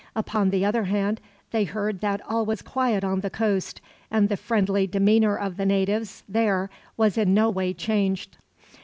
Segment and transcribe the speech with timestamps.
[0.15, 1.21] Upon the other hand,
[1.51, 5.65] they heard that all was quiet on the coast; and the friendly demeanor of the
[5.67, 8.37] natives, there, was in no way changed.